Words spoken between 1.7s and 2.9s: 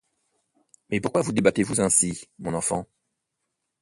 ainsi, mon enfant?